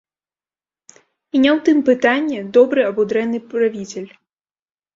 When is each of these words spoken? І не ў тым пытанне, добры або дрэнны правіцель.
І 1.35 1.41
не 1.43 1.51
ў 1.57 1.67
тым 1.67 1.77
пытанне, 1.91 2.39
добры 2.59 2.81
або 2.89 3.01
дрэнны 3.15 3.45
правіцель. 3.55 4.11